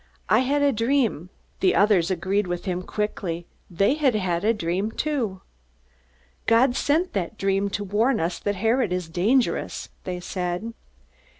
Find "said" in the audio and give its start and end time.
10.19-10.73